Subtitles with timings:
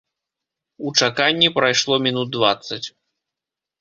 [0.85, 2.83] У чаканні прайшло мінут дваццаць.